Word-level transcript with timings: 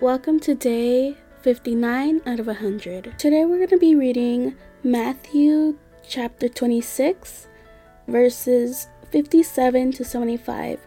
Welcome 0.00 0.38
to 0.40 0.54
day 0.54 1.16
59 1.42 2.22
out 2.24 2.38
of 2.38 2.46
100. 2.46 3.18
Today 3.18 3.44
we're 3.44 3.56
going 3.56 3.68
to 3.70 3.78
be 3.78 3.96
reading 3.96 4.54
Matthew 4.84 5.76
chapter 6.08 6.48
26, 6.48 7.48
verses 8.06 8.86
57 9.10 9.90
to 9.90 10.04
75. 10.04 10.78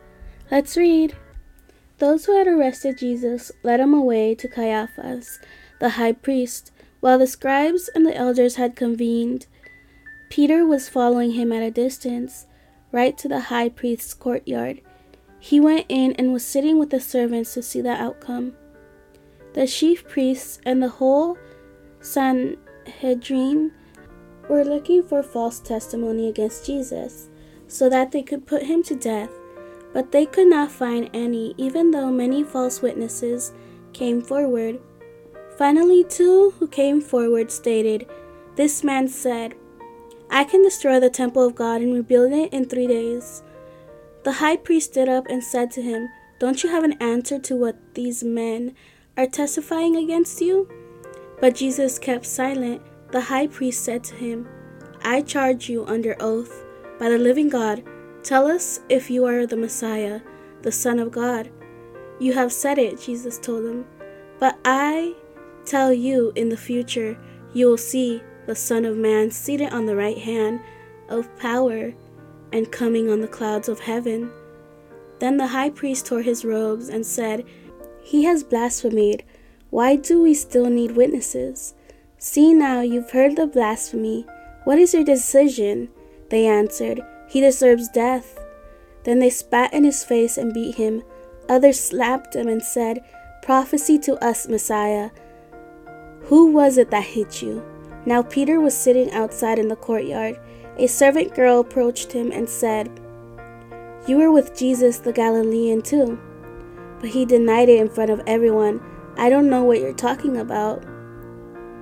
Let's 0.49 0.77
read. 0.77 1.17
Those 1.97 2.23
who 2.23 2.37
had 2.37 2.47
arrested 2.47 2.99
Jesus 2.99 3.51
led 3.63 3.81
him 3.81 3.93
away 3.93 4.33
to 4.35 4.47
Caiaphas, 4.47 5.39
the 5.81 5.89
high 5.89 6.13
priest, 6.13 6.71
while 7.01 7.19
the 7.19 7.27
scribes 7.27 7.89
and 7.93 8.05
the 8.05 8.15
elders 8.15 8.55
had 8.55 8.77
convened. 8.77 9.45
Peter 10.29 10.65
was 10.65 10.87
following 10.87 11.33
him 11.33 11.51
at 11.51 11.63
a 11.63 11.69
distance, 11.69 12.47
right 12.93 13.17
to 13.17 13.27
the 13.27 13.41
high 13.41 13.67
priest's 13.67 14.13
courtyard. 14.13 14.79
He 15.37 15.59
went 15.59 15.87
in 15.89 16.13
and 16.13 16.31
was 16.31 16.45
sitting 16.45 16.79
with 16.79 16.91
the 16.91 17.01
servants 17.01 17.53
to 17.55 17.61
see 17.61 17.81
the 17.81 17.89
outcome. 17.89 18.53
The 19.53 19.67
chief 19.67 20.07
priests 20.07 20.59
and 20.65 20.81
the 20.81 20.89
whole 20.89 21.37
Sanhedrin 21.99 23.71
were 24.49 24.63
looking 24.63 25.03
for 25.03 25.21
false 25.21 25.59
testimony 25.59 26.29
against 26.29 26.65
Jesus 26.65 27.29
so 27.67 27.89
that 27.89 28.11
they 28.11 28.21
could 28.21 28.47
put 28.47 28.63
him 28.63 28.83
to 28.83 28.95
death, 28.95 29.29
but 29.93 30.11
they 30.11 30.25
could 30.25 30.47
not 30.47 30.71
find 30.71 31.09
any, 31.13 31.53
even 31.57 31.91
though 31.91 32.11
many 32.11 32.43
false 32.43 32.81
witnesses 32.81 33.53
came 33.93 34.21
forward. 34.21 34.79
Finally, 35.57 36.05
two 36.05 36.51
who 36.59 36.67
came 36.67 37.01
forward 37.01 37.51
stated, 37.51 38.07
This 38.55 38.83
man 38.83 39.07
said, 39.07 39.55
I 40.29 40.45
can 40.45 40.63
destroy 40.63 40.99
the 40.99 41.09
temple 41.09 41.45
of 41.45 41.55
God 41.55 41.81
and 41.81 41.93
rebuild 41.93 42.31
it 42.31 42.53
in 42.53 42.65
three 42.65 42.87
days. 42.87 43.43
The 44.23 44.33
high 44.33 44.57
priest 44.57 44.91
stood 44.91 45.09
up 45.09 45.27
and 45.29 45.43
said 45.43 45.71
to 45.71 45.81
him, 45.81 46.07
Don't 46.39 46.63
you 46.63 46.69
have 46.69 46.83
an 46.83 46.93
answer 47.01 47.37
to 47.39 47.55
what 47.55 47.75
these 47.95 48.23
men 48.23 48.75
are 49.21 49.27
testifying 49.27 49.97
against 49.97 50.41
you? 50.41 50.67
But 51.39 51.55
Jesus 51.55 51.99
kept 51.99 52.25
silent. 52.25 52.81
The 53.11 53.21
high 53.21 53.47
priest 53.47 53.83
said 53.83 54.03
to 54.05 54.15
him, 54.15 54.47
I 55.03 55.21
charge 55.21 55.69
you 55.69 55.85
under 55.85 56.15
oath 56.19 56.65
by 56.99 57.09
the 57.09 57.17
living 57.17 57.49
God, 57.49 57.83
tell 58.23 58.47
us 58.47 58.79
if 58.89 59.09
you 59.09 59.25
are 59.25 59.45
the 59.45 59.57
Messiah, 59.57 60.21
the 60.61 60.71
Son 60.71 60.99
of 60.99 61.11
God. 61.11 61.49
You 62.19 62.33
have 62.33 62.53
said 62.53 62.77
it, 62.77 63.01
Jesus 63.01 63.37
told 63.37 63.65
him. 63.65 63.85
But 64.39 64.57
I 64.65 65.15
tell 65.65 65.91
you, 65.91 66.31
in 66.35 66.49
the 66.49 66.57
future, 66.57 67.17
you 67.53 67.67
will 67.67 67.77
see 67.77 68.23
the 68.45 68.55
Son 68.55 68.85
of 68.85 68.97
Man 68.97 69.29
seated 69.31 69.73
on 69.73 69.85
the 69.85 69.95
right 69.95 70.17
hand 70.17 70.61
of 71.09 71.35
power 71.37 71.93
and 72.53 72.71
coming 72.71 73.09
on 73.09 73.21
the 73.21 73.27
clouds 73.27 73.69
of 73.69 73.79
heaven. 73.79 74.31
Then 75.19 75.37
the 75.37 75.47
high 75.47 75.69
priest 75.69 76.05
tore 76.05 76.21
his 76.21 76.45
robes 76.45 76.89
and 76.89 77.05
said, 77.05 77.45
he 78.01 78.23
has 78.23 78.43
blasphemed. 78.43 79.23
Why 79.69 79.95
do 79.95 80.21
we 80.21 80.33
still 80.33 80.69
need 80.69 80.91
witnesses? 80.91 81.73
See 82.17 82.53
now, 82.53 82.81
you've 82.81 83.11
heard 83.11 83.35
the 83.35 83.47
blasphemy. 83.47 84.25
What 84.63 84.79
is 84.79 84.93
your 84.93 85.03
decision? 85.03 85.89
They 86.29 86.45
answered, 86.45 87.01
He 87.27 87.41
deserves 87.41 87.87
death. 87.87 88.39
Then 89.03 89.19
they 89.19 89.29
spat 89.29 89.73
in 89.73 89.83
his 89.83 90.03
face 90.03 90.37
and 90.37 90.53
beat 90.53 90.75
him. 90.75 91.03
Others 91.47 91.79
slapped 91.79 92.35
him 92.35 92.47
and 92.47 92.61
said, 92.61 93.03
Prophecy 93.41 93.97
to 93.99 94.23
us, 94.23 94.47
Messiah. 94.47 95.09
Who 96.23 96.51
was 96.51 96.77
it 96.77 96.91
that 96.91 97.03
hit 97.03 97.41
you? 97.41 97.63
Now 98.05 98.21
Peter 98.21 98.59
was 98.59 98.75
sitting 98.75 99.11
outside 99.11 99.57
in 99.57 99.67
the 99.67 99.75
courtyard. 99.75 100.39
A 100.77 100.87
servant 100.87 101.33
girl 101.33 101.59
approached 101.59 102.11
him 102.11 102.31
and 102.31 102.47
said, 102.47 102.89
You 104.07 104.17
were 104.17 104.31
with 104.31 104.57
Jesus 104.57 104.99
the 104.99 105.13
Galilean 105.13 105.81
too 105.81 106.19
but 107.01 107.09
he 107.09 107.25
denied 107.25 107.67
it 107.67 107.79
in 107.79 107.89
front 107.89 108.11
of 108.11 108.21
everyone. 108.27 108.79
I 109.17 109.29
don't 109.29 109.49
know 109.49 109.63
what 109.63 109.81
you're 109.81 109.93
talking 109.93 110.37
about. 110.37 110.85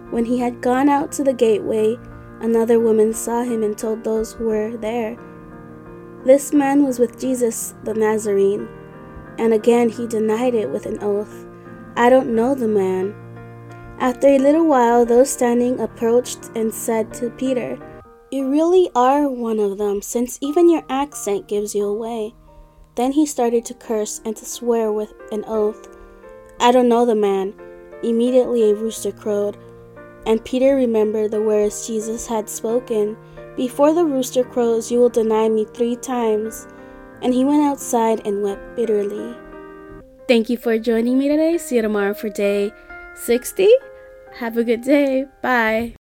When 0.10 0.26
he 0.26 0.40
had 0.40 0.62
gone 0.62 0.90
out 0.90 1.12
to 1.14 1.24
the 1.24 1.34
gateway, 1.34 1.98
another 2.40 2.80
woman 2.80 3.14
saw 3.14 3.44
him 3.44 3.62
and 3.62 3.78
told 3.78 4.04
those 4.04 4.34
who 4.34 4.46
were 4.46 4.78
there, 4.78 5.18
This 6.26 6.54
man 6.54 6.84
was 6.84 6.98
with 6.98 7.20
Jesus 7.20 7.76
the 7.84 7.94
Nazarene. 7.94 8.68
And 9.38 9.54
again 9.54 9.90
he 9.90 10.08
denied 10.08 10.56
it 10.56 10.70
with 10.70 10.86
an 10.86 11.04
oath, 11.04 11.46
I 11.96 12.10
don't 12.10 12.34
know 12.34 12.56
the 12.56 12.68
man. 12.68 13.14
After 14.00 14.28
a 14.28 14.40
little 14.40 14.66
while, 14.66 15.06
those 15.06 15.30
standing 15.30 15.82
approached 15.82 16.50
and 16.56 16.74
said 16.74 17.14
to 17.16 17.30
Peter, 17.32 17.78
You 18.32 18.50
really 18.50 18.90
are 18.96 19.30
one 19.30 19.60
of 19.60 19.78
them, 19.78 20.02
since 20.02 20.40
even 20.42 20.70
your 20.70 20.84
accent 20.90 21.50
gives 21.50 21.76
you 21.76 21.86
away. 21.86 22.34
Then 23.00 23.14
he 23.14 23.26
started 23.26 23.64
to 23.64 23.74
curse 23.74 24.20
and 24.26 24.36
to 24.36 24.46
swear 24.46 24.92
with 24.92 25.14
an 25.32 25.46
oath. 25.48 25.88
I 26.60 26.74
don't 26.74 26.90
know 26.90 27.06
the 27.06 27.16
man. 27.16 27.54
Immediately 28.04 28.72
a 28.72 28.76
rooster 28.76 29.14
crowed, 29.14 29.58
and 30.26 30.44
Peter 30.44 30.76
remembered 30.76 31.32
the 31.32 31.42
words 31.42 31.88
Jesus 31.88 32.28
had 32.28 32.50
spoken 32.50 33.16
Before 33.56 33.94
the 33.94 34.04
rooster 34.04 34.44
crows, 34.44 34.92
you 34.92 35.00
will 35.00 35.08
deny 35.08 35.48
me 35.48 35.64
three 35.64 35.96
times. 35.96 36.68
And 37.22 37.34
he 37.34 37.46
went 37.46 37.64
outside 37.64 38.28
and 38.28 38.44
wept 38.44 38.76
bitterly. 38.76 39.34
Thank 40.28 40.50
you 40.50 40.58
for 40.58 40.78
joining 40.78 41.18
me 41.18 41.30
today. 41.30 41.58
See 41.58 41.78
you 41.78 41.82
tomorrow 41.82 42.14
for 42.14 42.28
day 42.28 42.74
60. 43.16 43.70
Have 44.40 44.58
a 44.58 44.66
good 44.66 44.82
day. 44.82 45.24
Bye. 45.42 45.99